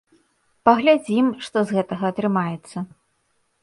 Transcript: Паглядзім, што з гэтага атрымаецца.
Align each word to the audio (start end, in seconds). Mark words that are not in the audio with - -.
Паглядзім, 0.69 1.25
што 1.51 1.57
з 1.67 1.79
гэтага 1.79 2.05
атрымаецца. 2.13 2.77